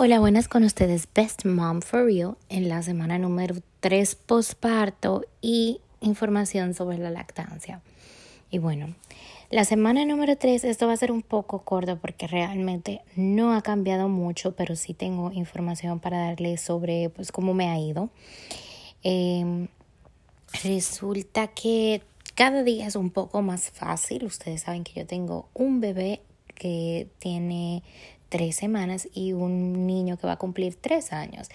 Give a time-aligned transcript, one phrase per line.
[0.00, 5.80] Hola, buenas con ustedes, Best Mom for Real, en la semana número 3 postparto y
[6.00, 7.82] información sobre la lactancia.
[8.48, 8.94] Y bueno,
[9.50, 13.62] la semana número 3, esto va a ser un poco corto porque realmente no ha
[13.62, 18.08] cambiado mucho, pero sí tengo información para darles sobre pues cómo me ha ido.
[19.02, 19.66] Em,
[20.62, 22.02] resulta que
[22.36, 24.26] cada día es un poco más fácil.
[24.26, 26.20] Ustedes saben que yo tengo un bebé
[26.54, 27.82] que tiene
[28.28, 31.48] tres semanas y un niño que va a cumplir tres años.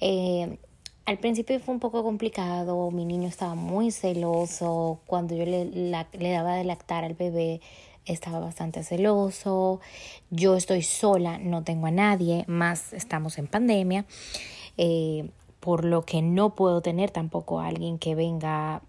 [0.00, 0.58] Eh,
[1.06, 6.30] al principio fue un poco complicado, mi niño estaba muy celoso, cuando yo le, le
[6.30, 7.60] daba de lactar al bebé
[8.04, 9.80] estaba bastante celoso,
[10.30, 14.04] yo estoy sola, no tengo a nadie, más estamos en pandemia,
[14.76, 15.28] eh,
[15.60, 18.82] por lo que no puedo tener tampoco a alguien que venga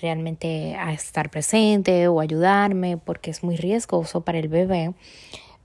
[0.00, 4.94] realmente a estar presente o ayudarme porque es muy riesgoso para el bebé,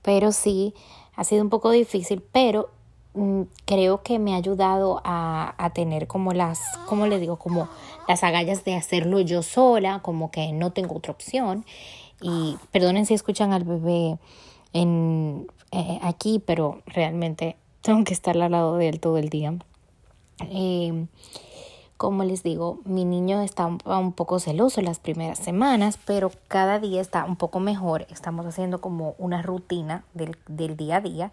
[0.02, 0.74] pero sí
[1.18, 2.70] ha sido un poco difícil, pero
[3.14, 7.68] mm, creo que me ha ayudado a, a tener como las, como le digo, como
[8.06, 11.64] las agallas de hacerlo yo sola, como que no tengo otra opción.
[12.20, 14.16] Y perdonen si escuchan al bebé
[14.72, 19.54] en, eh, aquí, pero realmente tengo que estar al lado de él todo el día.
[20.50, 21.06] Eh,
[21.98, 27.00] como les digo, mi niño está un poco celoso las primeras semanas, pero cada día
[27.00, 28.06] está un poco mejor.
[28.08, 31.32] Estamos haciendo como una rutina del, del día a día.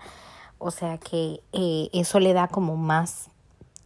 [0.58, 3.30] O sea que eh, eso le da como más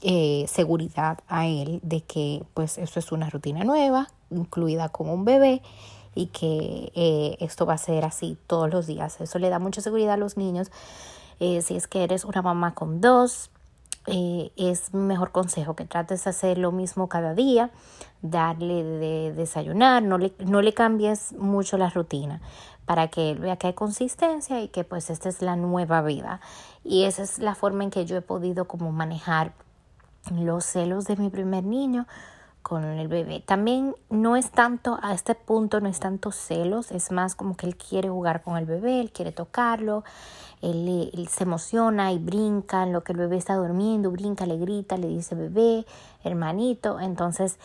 [0.02, 5.26] eh, seguridad a él de que pues esto es una rutina nueva, incluida con un
[5.26, 5.62] bebé
[6.16, 9.20] y que eh, esto va a ser así todos los días.
[9.20, 10.72] Eso le da mucha seguridad a los niños.
[11.40, 13.52] si es que eres una mamá con dos,
[14.08, 17.70] eh, es mejor consejo que trates de hacer lo mismo cada día,
[18.22, 22.42] darle de desayunar, no le, no le cambies mucho la rutina
[22.86, 26.42] para que vea que hay consistencia y que pues esta es la nueva vida.
[26.84, 29.54] Y esa es la forma en que yo he podido como manejar
[30.32, 32.08] los celos de mi primer niño
[32.62, 33.42] con el bebé.
[33.46, 37.66] También no es tanto, a este punto no es tanto celos, es más como que
[37.66, 40.04] él quiere jugar con el bebé, él quiere tocarlo,
[40.62, 44.98] él, se emociona y brinca en lo que el bebé está durmiendo, brinca, le grita,
[44.98, 45.86] le dice bebé,
[46.24, 47.58] hermanito, entonces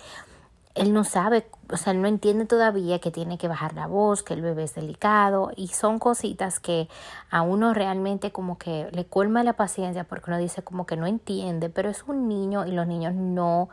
[0.75, 4.23] él no sabe, o sea, él no entiende todavía que tiene que bajar la voz,
[4.23, 6.89] que el bebé es delicado y son cositas que
[7.31, 11.07] a uno realmente como que le colma la paciencia porque uno dice como que no
[11.07, 13.69] entiende, pero es un niño y los niños no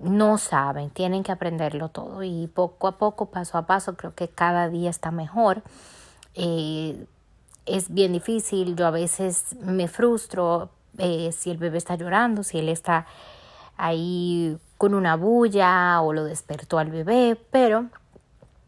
[0.00, 4.28] no saben, tienen que aprenderlo todo y poco a poco, paso a paso, creo que
[4.28, 5.62] cada día está mejor.
[6.34, 7.06] Eh,
[7.66, 12.58] es bien difícil, yo a veces me frustro eh, si el bebé está llorando, si
[12.58, 13.06] él está
[13.76, 17.86] ahí con una bulla o lo despertó al bebé, pero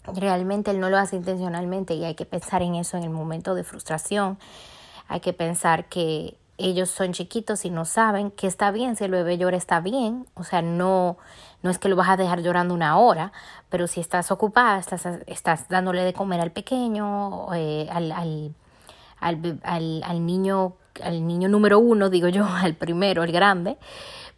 [0.04, 3.54] realmente él no lo hace intencionalmente y hay que pensar en eso en el momento
[3.54, 4.38] de frustración.
[5.08, 9.10] Hay que pensar que ellos son chiquitos y no saben que está bien, si el
[9.10, 11.18] bebé llora está bien, o sea, no,
[11.62, 13.32] no es que lo vas a dejar llorando una hora,
[13.68, 18.54] pero si estás ocupada, estás, estás dándole de comer al pequeño, eh, al, al,
[19.20, 23.78] al, al, al niño, al niño número uno, digo yo, al primero, el grande,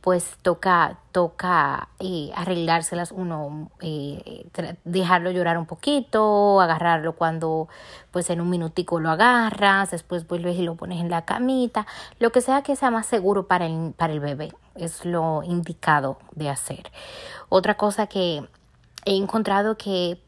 [0.05, 4.47] pues toca, toca eh, arreglárselas uno, eh,
[4.85, 7.69] dejarlo llorar un poquito, agarrarlo cuando
[8.11, 11.87] pues en un minutico lo agarras, después vuelves y lo pones en la camita,
[12.19, 16.19] lo que sea que sea más seguro para el, para el bebé, es lo indicado
[16.33, 16.93] de hacer.
[17.49, 18.47] Otra cosa que
[19.07, 20.23] he encontrado que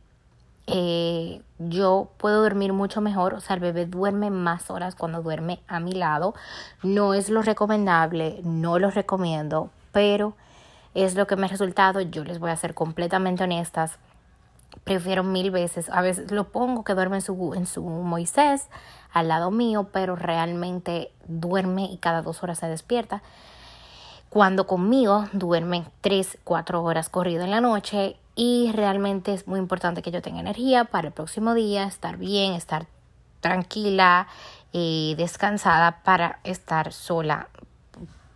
[0.66, 5.60] eh, yo puedo dormir mucho mejor, o sea, el bebé duerme más horas cuando duerme
[5.68, 6.34] a mi lado.
[6.82, 10.34] No es lo recomendable, no lo recomiendo, pero
[10.94, 12.00] es lo que me ha resultado.
[12.00, 13.98] Yo les voy a ser completamente honestas.
[14.84, 18.68] Prefiero mil veces, a veces lo pongo que duerme en su, en su Moisés
[19.12, 23.22] al lado mío, pero realmente duerme y cada dos horas se despierta.
[24.28, 30.02] Cuando conmigo duerme tres, cuatro horas corrido en la noche y realmente es muy importante
[30.02, 32.86] que yo tenga energía para el próximo día, estar bien, estar
[33.40, 34.26] tranquila
[34.72, 37.48] y descansada para estar sola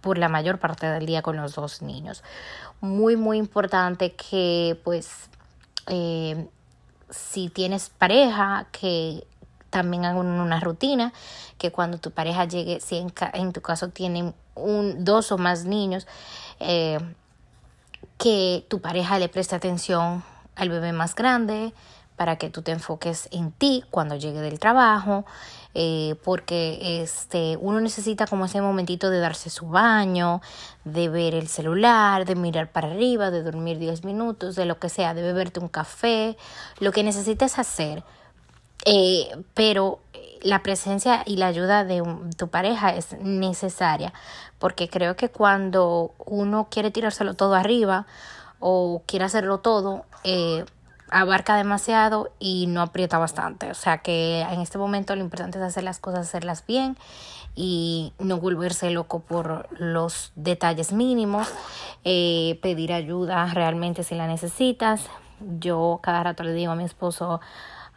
[0.01, 2.23] por la mayor parte del día con los dos niños.
[2.81, 5.29] Muy, muy importante que pues
[5.87, 6.49] eh,
[7.11, 9.27] si tienes pareja, que
[9.69, 11.13] también hagan una rutina,
[11.59, 15.65] que cuando tu pareja llegue, si en, en tu caso tienen un, dos o más
[15.65, 16.07] niños,
[16.61, 16.99] eh,
[18.19, 20.23] que tu pareja le preste atención
[20.55, 21.73] al bebé más grande
[22.17, 25.25] para que tú te enfoques en ti cuando llegue del trabajo,
[25.73, 30.43] eh, porque este, uno necesita como ese momentito de darse su baño,
[30.85, 34.91] de ver el celular, de mirar para arriba, de dormir 10 minutos, de lo que
[34.91, 36.37] sea, de beberte un café,
[36.79, 38.05] lo que necesites hacer.
[38.85, 40.01] Eh, pero
[40.43, 42.03] la presencia y la ayuda de
[42.37, 44.13] tu pareja es necesaria,
[44.59, 48.07] porque creo que cuando uno quiere tirárselo todo arriba
[48.59, 50.65] o quiere hacerlo todo, eh,
[51.11, 53.71] abarca demasiado y no aprieta bastante.
[53.71, 56.97] O sea que en este momento lo importante es hacer las cosas, hacerlas bien
[57.55, 61.49] y no volverse loco por los detalles mínimos,
[62.05, 65.07] eh, pedir ayuda realmente si la necesitas.
[65.59, 67.41] Yo cada rato le digo a mi esposo,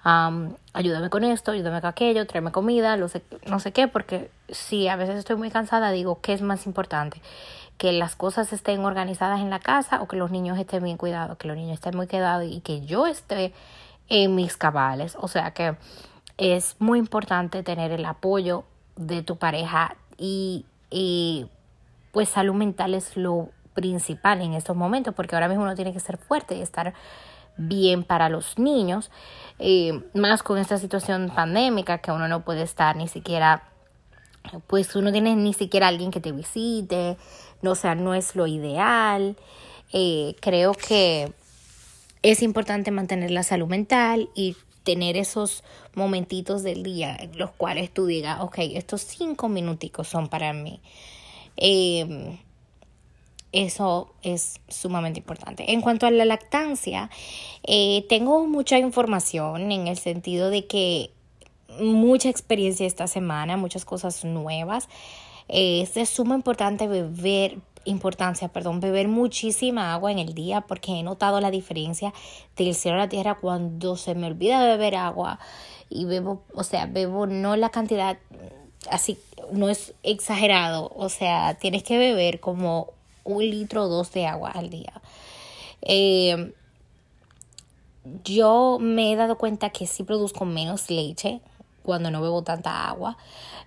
[0.03, 5.17] ayúdame con esto, ayúdame con aquello, tráeme comida, no sé, qué, porque si a veces
[5.17, 7.21] estoy muy cansada, digo, ¿qué es más importante?
[7.77, 11.37] que las cosas estén organizadas en la casa o que los niños estén bien cuidados,
[11.37, 13.51] que los niños estén muy quedados y que yo esté
[14.09, 15.17] en mis cabales.
[15.19, 15.75] O sea que
[16.37, 18.63] es muy importante tener el apoyo
[18.95, 21.47] de tu pareja y, y
[22.11, 25.99] pues salud mental es lo principal en estos momentos porque ahora mismo uno tiene que
[25.99, 26.93] ser fuerte y estar
[27.57, 29.11] bien para los niños,
[29.59, 33.69] eh, más con esta situación pandémica que uno no puede estar ni siquiera,
[34.67, 37.17] pues uno tiene ni siquiera alguien que te visite,
[37.61, 39.37] no, o sea, no es lo ideal.
[39.93, 41.31] Eh, creo que
[42.23, 45.63] es importante mantener la salud mental y tener esos
[45.95, 50.81] momentitos del día en los cuales tú digas, ok, estos cinco minuticos son para mí.
[51.55, 52.37] Em,
[53.53, 55.71] eso es sumamente importante.
[55.71, 57.09] En cuanto a la lactancia,
[57.63, 61.11] eh, tengo mucha información en el sentido de que
[61.79, 64.89] mucha experiencia esta semana, muchas cosas nuevas.
[65.47, 70.93] Eh, es de suma importante beber importancia, perdón, beber muchísima agua en el día porque
[70.93, 72.13] he notado la diferencia
[72.55, 75.39] del cielo a la tierra cuando se me olvida beber agua
[75.89, 78.17] y bebo, o sea, bebo no la cantidad
[78.89, 79.17] así,
[79.51, 82.93] no es exagerado, o sea, tienes que beber como
[83.23, 84.93] un litro o dos de agua al día.
[85.81, 86.53] Eh,
[88.23, 91.41] yo me he dado cuenta que sí produzco menos leche
[91.83, 93.17] cuando no bebo tanta agua.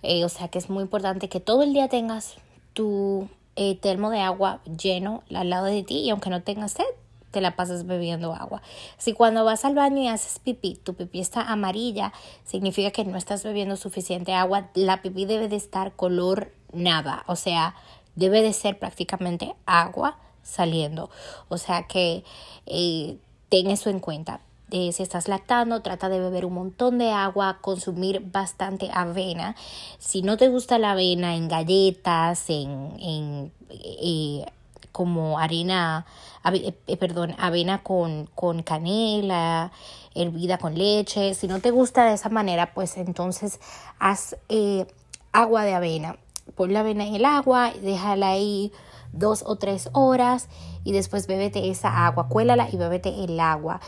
[0.02, 2.36] Eh, o sea que es muy importante que todo el día tengas
[2.72, 6.84] tu eh, termo de agua lleno al lado de ti y aunque no tengas sed,
[7.30, 8.62] te la pasas bebiendo agua.
[8.98, 12.12] Si cuando vas al baño y haces pipí, tu pipí está amarilla,
[12.44, 14.70] significa que no estás bebiendo suficiente agua.
[14.74, 17.74] La pipí debe de estar color nada, o sea,
[18.16, 21.10] debe de ser prácticamente agua saliendo.
[21.48, 22.24] O sea que
[22.66, 23.16] eh,
[23.48, 24.40] ten eso en cuenta
[24.70, 29.54] si estás lactando, trata de beber un montón de agua, consumir bastante avena.
[29.98, 34.44] Si no te gusta la avena en galletas, en, en eh,
[34.90, 36.04] como harina,
[36.52, 39.70] eh, perdón, avena con, con canela,
[40.14, 41.34] hervida con leche.
[41.34, 43.60] Si no te gusta de esa manera, pues entonces
[43.98, 44.86] haz eh,
[45.32, 46.16] agua de avena.
[46.54, 48.72] Pon la avena en el agua, déjala ahí
[49.12, 50.48] dos o tres horas
[50.84, 53.80] y después bébete esa agua, cuélala y bébete el agua.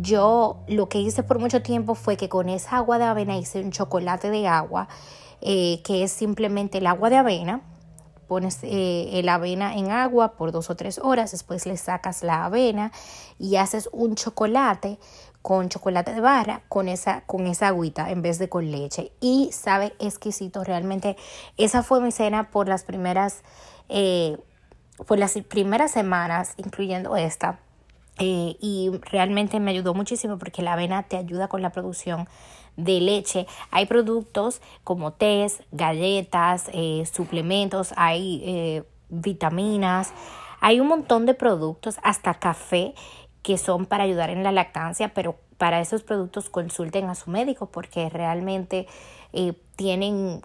[0.00, 3.60] Yo lo que hice por mucho tiempo fue que con esa agua de avena hice
[3.60, 4.88] un chocolate de agua,
[5.40, 7.62] eh, que es simplemente el agua de avena.
[8.28, 12.46] Pones eh, la avena en agua por dos o tres horas, después le sacas la
[12.46, 12.90] avena
[13.38, 14.98] y haces un chocolate
[15.44, 19.12] con chocolate de barra con esa, con esa agüita en vez de con leche.
[19.20, 21.18] Y sabe exquisito, realmente
[21.58, 23.42] esa fue mi cena por las primeras
[23.90, 24.38] eh,
[25.06, 27.60] por las primeras semanas, incluyendo esta,
[28.18, 32.26] eh, y realmente me ayudó muchísimo porque la avena te ayuda con la producción
[32.78, 33.46] de leche.
[33.70, 40.14] Hay productos como tés, galletas, eh, suplementos, hay vitaminas,
[40.60, 42.94] hay un montón de productos, hasta café,
[43.44, 47.66] que son para ayudar en la lactancia, pero para esos productos consulten a su médico
[47.66, 48.86] porque realmente
[49.76, 50.42] tienen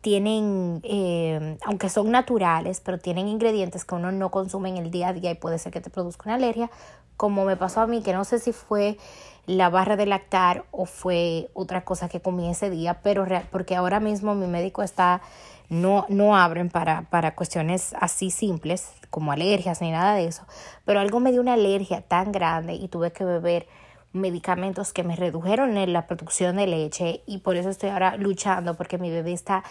[0.00, 5.08] tienen, eh, aunque son naturales, pero tienen ingredientes que uno no consume en el día
[5.08, 6.70] a día y puede ser que te produzca una alergia,
[7.16, 8.98] como me pasó a mí, que no sé si fue
[9.46, 14.00] la barra de lactar o fue otra cosa que comí ese día, pero porque ahora
[14.00, 15.22] mismo mi médico está,
[15.68, 20.44] no, no abren para, para cuestiones así simples como alergias ni nada de eso,
[20.84, 23.66] pero algo me dio una alergia tan grande y tuve que beber
[24.12, 28.74] medicamentos que me redujeron en la producción de leche y por eso estoy ahora luchando
[28.74, 29.62] porque mi bebé está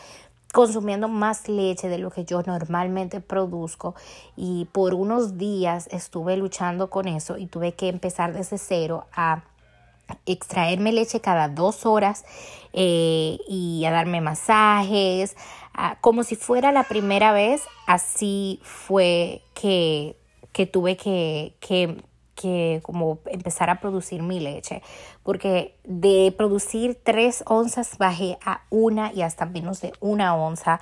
[0.53, 3.93] consumiendo más leche de lo que yo normalmente produzco
[4.37, 9.43] y por unos días estuve luchando con eso y tuve que empezar desde cero a
[10.25, 12.25] extraerme leche cada dos horas
[12.73, 15.35] eh, y a darme masajes
[16.01, 20.15] como si fuera la primera vez así fue que,
[20.53, 21.97] que tuve que, que
[22.35, 24.83] que como empezar a producir mi leche,
[25.23, 30.81] porque de producir tres onzas bajé a una y hasta menos de una onza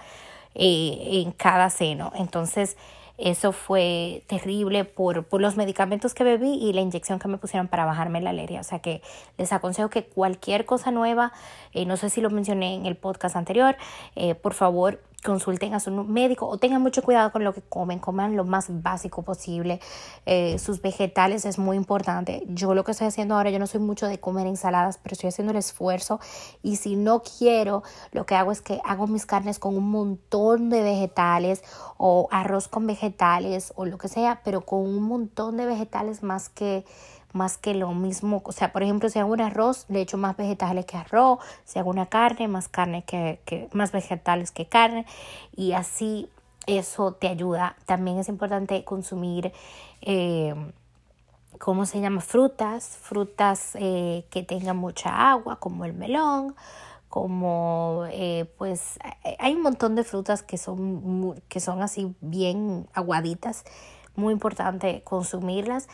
[0.56, 2.12] eh, en cada seno.
[2.16, 2.76] Entonces,
[3.24, 7.70] Eso fue terrible por, por los medicamentos que bebí y la inyección que me pusieron
[7.70, 8.60] para bajarme la alergia.
[8.60, 9.02] O sea que
[9.38, 11.32] les aconsejo que cualquier cosa nueva,
[11.72, 13.78] eh, no sé si lo mencioné en el podcast anterior,
[14.18, 18.00] eh, por favor consulten a su médico o tengan mucho cuidado con lo que comen,
[18.00, 19.80] coman lo más básico posible.
[20.26, 22.44] Eh, sus vegetales es muy importante.
[22.48, 25.30] Yo lo que estoy haciendo ahora, yo no soy mucho de comer ensaladas, pero estoy
[25.30, 26.20] haciendo el esfuerzo
[26.62, 30.70] y si no quiero, lo que hago es que hago mis carnes con un montón
[30.70, 31.64] de vegetales
[31.98, 36.50] o arroz con vegetales o lo que sea, pero con un montón de vegetales más
[36.50, 36.86] que
[37.34, 38.42] más que lo mismo.
[38.46, 41.40] O sea, por ejemplo, si hago un arroz, le echo más vegetales que arroz.
[41.66, 45.06] Si hago una carne, más carne que, que más vegetales que carne.
[45.56, 46.30] Y así
[46.68, 47.76] eso te ayuda.
[47.86, 49.52] También es importante consumir,
[50.02, 50.56] eh,
[51.60, 52.22] ¿cómo se llama?
[52.22, 56.56] Frutas, frutas eh, que tengan mucha agua, como el melón,
[57.10, 58.98] como eh, pues
[59.40, 63.66] hay un montón de frutas que son, que son así bien aguaditas.
[64.16, 65.88] Muy importante consumirlas.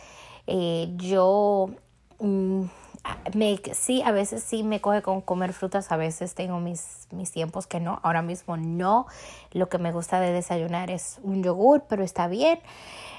[0.48, 1.70] Eh, yo
[2.20, 2.64] mm,
[3.34, 7.32] me, sí, a veces sí me coge con comer frutas, a veces tengo mis, mis
[7.32, 9.08] tiempos que no, ahora mismo no.
[9.52, 12.60] Lo que me gusta de desayunar es un yogur, pero está bien.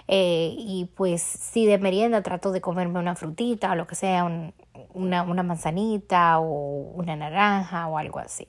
[0.09, 4.25] Eh, y pues si de merienda trato de comerme una frutita o lo que sea,
[4.93, 8.49] una, una manzanita o una naranja o algo así.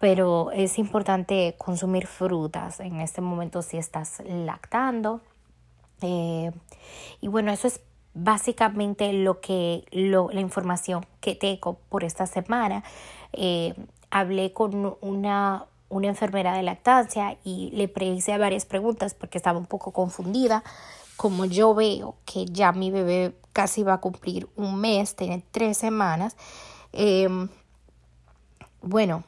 [0.00, 5.22] Pero es importante consumir frutas en este momento si estás lactando
[6.00, 6.50] eh,
[7.20, 7.80] y bueno, eso es
[8.14, 12.84] básicamente lo que lo, la información que tengo por esta semana.
[13.32, 13.74] Eh,
[14.10, 19.66] hablé con una, una enfermera de lactancia y le hice varias preguntas porque estaba un
[19.66, 20.62] poco confundida.
[21.16, 25.78] Como yo veo que ya mi bebé casi va a cumplir un mes, tiene tres
[25.78, 26.36] semanas,
[26.92, 27.48] em,
[28.82, 29.24] bueno,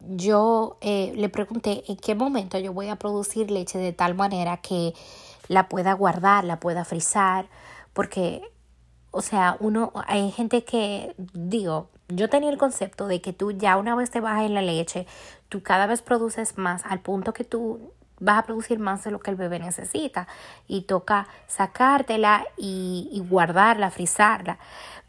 [0.00, 4.58] yo eh, le pregunté en qué momento yo voy a producir leche de tal manera
[4.58, 4.94] que
[5.48, 7.46] la pueda guardar, la pueda frizar,
[7.92, 8.42] porque,
[9.10, 13.76] o sea, uno, hay gente que, digo, yo tenía el concepto de que tú ya
[13.76, 15.06] una vez te bajas en la leche,
[15.48, 19.20] tú cada vez produces más al punto que tú vas a producir más de lo
[19.20, 20.28] que el bebé necesita
[20.66, 24.58] y toca sacártela y, guardarla, frizarla.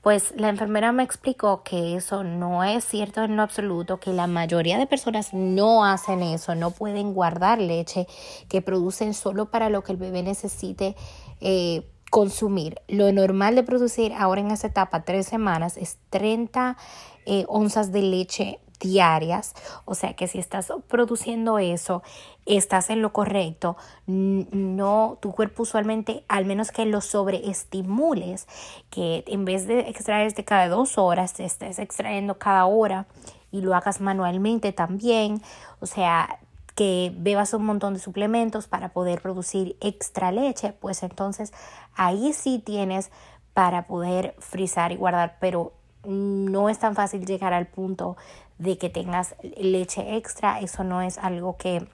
[0.02, 4.28] Pues la enfermera me explicó que eso no es cierto en lo absoluto, que la
[4.28, 8.08] mayoría de personas no hacen eso, no pueden guardar leche
[8.48, 10.96] que producen solo para lo que el bebé necesite
[11.42, 12.80] eh, consumir.
[12.88, 16.78] Lo normal de producir ahora en esta etapa, tres semanas, es 30
[17.26, 19.54] eh, onzas de leche diarias,
[19.86, 22.02] o sea que si estás produciendo eso,
[22.46, 28.48] estás en lo correcto, no, tu cuerpo usualmente, al menos que lo sobreestimules,
[28.90, 33.06] que en vez de extraer de cada dos horas, te estés extrayendo cada hora
[33.52, 35.42] y lo hagas manualmente también,
[35.80, 36.40] o sea,
[36.76, 41.52] que bebas un montón de suplementos para poder producir extra leche, pues entonces
[41.94, 43.12] ahí sí tienes
[43.54, 45.74] para poder frizar y guardar, pero
[46.06, 48.16] no es tan fácil llegar al punto
[48.60, 50.60] de que tengas leche extra.
[50.60, 51.88] Eso no es algo que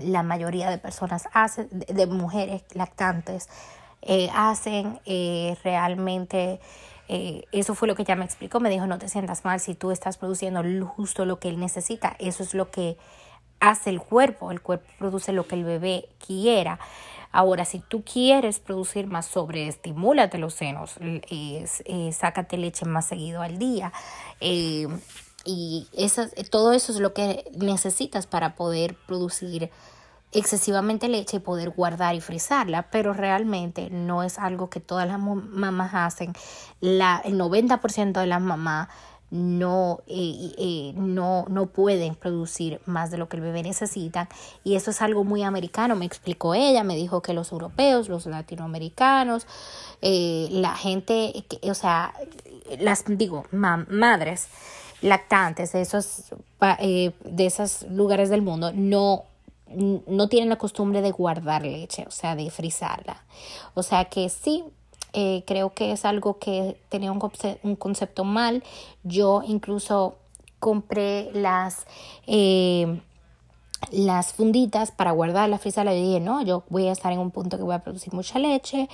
[0.00, 3.48] la mayoría de personas hacen, de, mujeres lactantes
[4.02, 6.60] eh, hacen eh, realmente.
[7.08, 8.60] Eh, eso fue lo que ella me explicó.
[8.60, 12.16] Me dijo, no te sientas mal si tú estás produciendo justo lo que él necesita.
[12.18, 12.96] Eso es lo que
[13.60, 14.50] hace el cuerpo.
[14.50, 16.78] El cuerpo produce lo que el bebé quiera.
[17.30, 20.98] Ahora, si tú quieres producir más, sobreestimúlate los senos,
[22.12, 23.90] sácate leche más seguido al día.
[25.44, 25.86] Y
[26.50, 29.70] todo eso es lo que necesitas para poder producir
[30.32, 35.18] excesivamente leche y poder guardar y frizarla, pero realmente no es algo que todas las
[35.20, 36.32] mamás hacen.
[36.80, 38.88] La, el 90% de las mamás
[39.30, 44.28] no, eh, eh, no, no pueden producir más de lo que el bebé necesita.
[44.64, 48.26] Y eso es algo muy americano, me explicó ella, me dijo que los europeos, los
[48.26, 49.46] latinoamericanos,
[50.00, 52.14] eh, la gente, o sea,
[52.78, 54.48] las, digo, madres,
[55.02, 56.32] lactantes de esos,
[56.78, 59.24] eh, de esos lugares del mundo no,
[59.74, 63.22] no tienen la costumbre de guardar leche, o sea, de frizarla.
[63.74, 64.64] O sea que sí,
[65.12, 67.20] eh, creo que es algo que tenía un,
[67.62, 68.62] un concepto mal.
[69.02, 70.16] Yo incluso
[70.58, 71.86] compré las...
[72.26, 73.00] Eh,
[73.90, 77.32] las funditas para guardar la frisa le dije, no, yo voy a estar en un
[77.32, 78.88] punto que voy a producir mucha leche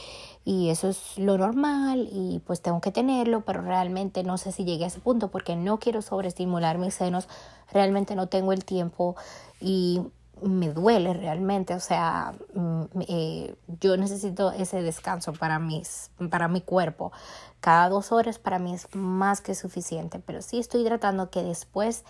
[0.48, 4.64] y eso es lo normal y pues tengo que tenerlo, pero realmente no sé si
[4.64, 7.28] llegué a ese punto porque no quiero sobreestimular mis senos,
[7.70, 9.14] realmente no tengo el tiempo
[9.60, 10.00] y
[10.40, 16.62] me duele realmente, o sea, mm, eh, yo necesito ese descanso para, mis, para mi
[16.62, 17.12] cuerpo.
[17.60, 22.04] Cada dos horas para mí es más que suficiente, pero sí estoy tratando que después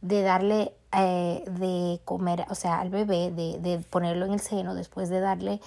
[0.00, 4.74] de darle eh, de comer, o sea, al bebé, de, de ponerlo en el seno
[4.74, 5.60] después de darle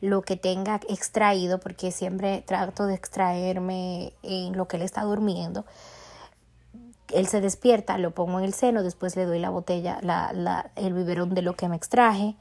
[0.00, 5.64] lo que tenga extraído, porque siempre trato de extraerme en lo que él está durmiendo.
[7.12, 10.92] Él se despierta, lo pongo en el seno, después le doy la botella, la, el
[10.92, 12.36] biberón de lo que me extraje.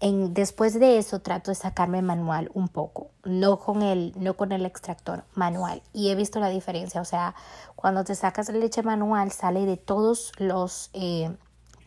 [0.00, 4.52] En, después de eso trato de sacarme manual un poco, no con el, no con
[4.52, 5.82] el extractor, manual.
[5.92, 7.34] Y he visto la diferencia, o sea,
[7.74, 11.34] cuando te sacas leche manual sale de todos los eh,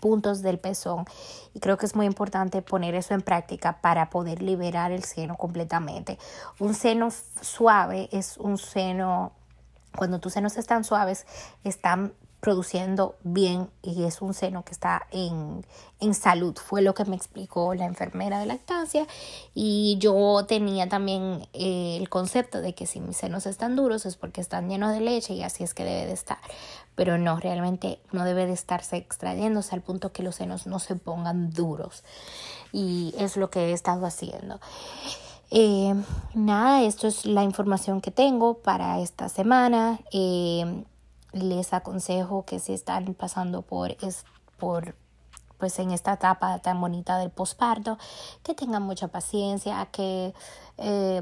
[0.02, 1.06] puntos del pezón
[1.54, 5.38] y creo que es muy importante poner eso en práctica para poder liberar el seno
[5.38, 6.18] completamente.
[6.60, 7.10] Un seno
[7.42, 9.32] suave es un seno,
[9.96, 11.26] cuando tus senos están suaves,
[11.64, 15.64] están produciendo bien y es un seno que está en,
[16.00, 16.58] en, salud.
[16.58, 19.06] Fue lo que me explicó la enfermera de lactancia
[19.54, 24.18] y yo tenía también eh, el concepto de que si mis senos están duros es
[24.18, 26.40] porque están llenos de leche y así es que debe de estar.
[26.96, 30.96] Pero no, realmente no debe de estarse extrayéndose al punto que los senos no se
[30.96, 32.04] pongan duros.
[32.74, 34.60] Y es lo que he estado haciendo.
[35.52, 35.94] Eh,
[36.34, 40.00] nada, esto es la información que tengo para esta semana.
[40.12, 40.86] Eh,
[41.34, 44.26] les aconsejo que si están pasando por, es,
[44.58, 44.96] por
[45.58, 47.98] pues en esta etapa tan bonita del posparto,
[48.44, 50.34] que tengan mucha paciencia, que
[50.78, 51.22] eh,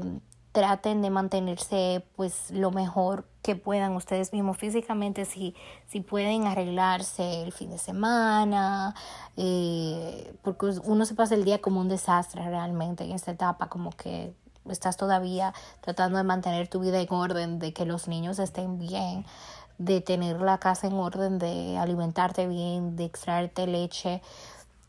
[0.52, 5.54] traten de mantenerse pues lo mejor que puedan ustedes mismos físicamente, si,
[5.88, 8.94] si pueden arreglarse el fin de semana,
[9.36, 13.90] eh, porque uno se pasa el día como un desastre realmente en esta etapa, como
[13.90, 14.34] que
[14.68, 19.24] estás todavía tratando de mantener tu vida en orden, de que los niños estén bien
[19.80, 24.20] de tener la casa en orden, de alimentarte bien, de extraerte leche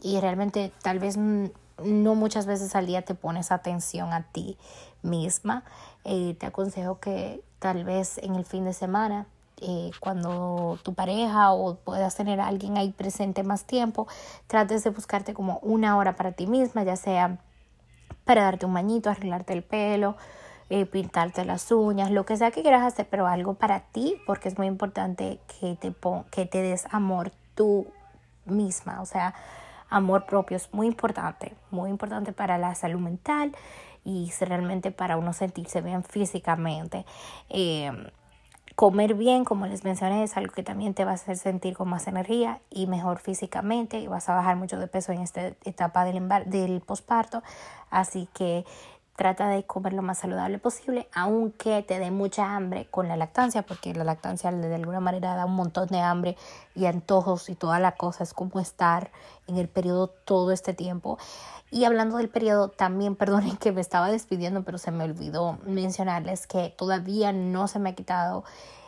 [0.01, 4.57] y realmente tal vez no muchas veces al día te pones atención a ti
[5.01, 5.63] misma.
[6.03, 9.27] Eh, te aconsejo que tal vez en el fin de semana,
[9.61, 14.07] eh, cuando tu pareja o puedas tener a alguien ahí presente más tiempo,
[14.47, 17.37] trates de buscarte como una hora para ti misma, ya sea
[18.25, 20.17] para darte un bañito, arreglarte el pelo,
[20.73, 24.47] eh, pintarte las uñas, lo que sea que quieras hacer, pero algo para ti, porque
[24.47, 25.93] es muy importante que te,
[26.31, 27.87] que te des amor tú
[28.45, 29.33] misma, o sea,
[29.89, 33.51] amor propio es muy importante, muy importante para la salud mental
[34.05, 37.05] y realmente para uno sentirse bien físicamente.
[37.49, 37.91] Eh,
[38.75, 41.89] comer bien, como les mencioné, es algo que también te va a hacer sentir con
[41.89, 46.05] más energía y mejor físicamente y vas a bajar mucho de peso en esta etapa
[46.05, 47.43] del, del posparto.
[47.89, 48.63] Así que
[49.21, 53.61] trata de comer lo más saludable posible, aunque te dé mucha hambre con la lactancia,
[53.61, 56.37] porque la lactancia de alguna manera da un montón de hambre
[56.73, 59.11] y antojos y toda la cosa, es como estar
[59.45, 61.19] en el periodo todo este tiempo.
[61.69, 66.47] Y hablando del periodo, también perdonen que me estaba despidiendo, pero se me olvidó mencionarles
[66.47, 68.43] que todavía no se me ha quitado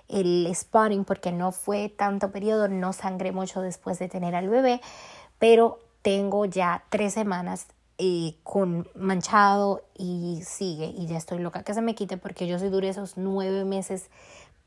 [0.07, 4.81] el spotting porque no fue tanto periodo, no sangré mucho después de tener al bebé,
[5.37, 11.73] pero tengo ya tres semanas eh, con manchado y sigue y ya estoy loca que
[11.73, 14.09] se me quite porque yo sí duré esos nueve meses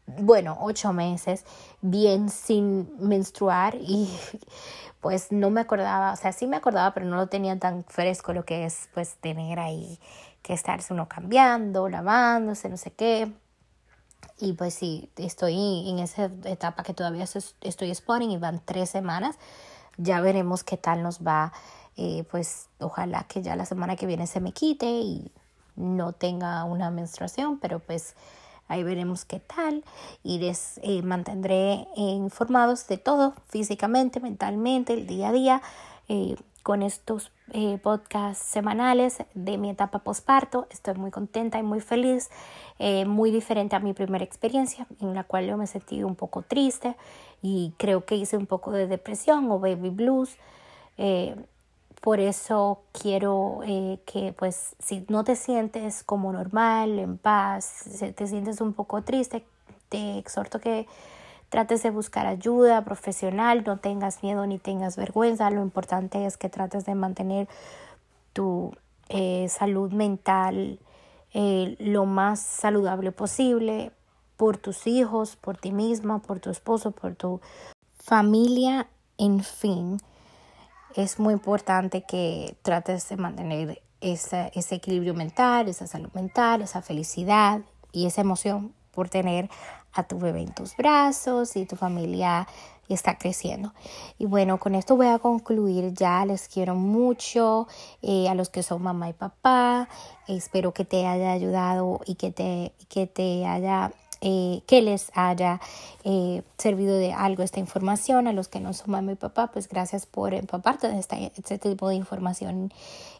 [0.06, 1.44] bueno, ocho meses
[1.80, 4.08] bien sin menstruar y
[5.00, 8.32] pues no me acordaba, o sea, sí me acordaba, pero no lo tenía tan fresco
[8.32, 9.98] lo que es pues tener ahí
[10.42, 13.32] que estarse uno cambiando, lavándose, no sé qué.
[14.38, 19.36] Y pues sí, estoy en esa etapa que todavía estoy spotting y van tres semanas.
[19.96, 21.52] Ya veremos qué tal nos va
[21.98, 25.30] eh, pues ojalá que ya la semana que viene se me quite y
[25.76, 28.14] no tenga una menstruación, pero pues
[28.68, 29.82] ahí veremos qué tal
[30.22, 35.62] y les eh, mantendré informados de todo, físicamente, mentalmente, el día a día,
[36.08, 37.30] eh, con estos
[37.84, 40.66] podcasts semanales de mi etapa posparto.
[40.70, 42.28] Estoy muy contenta y muy feliz,
[43.06, 46.96] muy diferente a mi primera experiencia, en la cual yo me sentí un poco triste
[47.40, 50.36] y creo que hice un poco de depresión o baby blues.
[52.00, 58.12] Por eso quiero eh, que pues si no te sientes como normal, en paz, si
[58.12, 59.44] te sientes un poco triste,
[59.88, 60.86] te exhorto que
[61.48, 65.50] trates de buscar ayuda profesional, no tengas miedo ni tengas vergüenza.
[65.50, 67.48] Lo importante es que trates de mantener
[68.32, 68.72] tu
[69.08, 70.78] eh, salud mental
[71.32, 73.92] eh, lo más saludable posible
[74.36, 77.40] por tus hijos, por ti misma, por tu esposo, por tu
[77.98, 78.86] familia,
[79.18, 79.98] en fin
[80.96, 86.82] es muy importante que trates de mantener ese, ese equilibrio mental, esa salud mental, esa
[86.82, 87.60] felicidad
[87.92, 89.48] y esa emoción por tener
[89.92, 92.46] a tu bebé en tus brazos y tu familia
[92.88, 93.74] está creciendo.
[94.18, 96.24] Y bueno, con esto voy a concluir ya.
[96.24, 97.66] Les quiero mucho
[98.02, 99.88] eh, a los que son mamá y papá.
[100.28, 103.92] Espero que te haya ayudado y que te, que te haya
[104.28, 105.60] eh, que les haya
[106.02, 108.26] eh, servido de algo esta información.
[108.26, 111.88] A los que no son mamá y papá, pues gracias por empaparte de este tipo
[111.88, 112.72] de información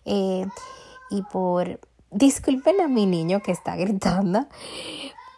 [0.05, 1.79] y por...
[2.11, 4.47] Disculpen a mi niño que está gritando,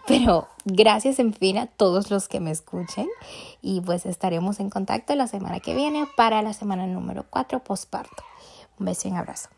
[0.07, 3.09] pero gracias en fin a todos los que me escuchen
[3.61, 8.22] y pues estaremos en contacto la semana que viene para la semana número 4 postparto.
[8.78, 9.48] Un beso y un abrazo.